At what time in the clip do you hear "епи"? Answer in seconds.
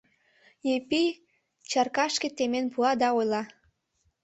0.75-1.03